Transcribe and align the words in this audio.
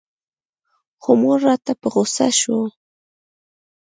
خو 1.01 1.11
مور 1.21 1.39
راته 1.47 1.73
په 1.81 1.87
غوسه 1.93 2.27
سوه. 2.41 2.61